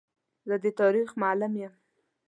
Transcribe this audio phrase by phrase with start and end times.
[0.47, 1.73] زه د تاریخ معلم یم.